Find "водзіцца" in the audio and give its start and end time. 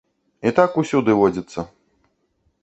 1.19-1.67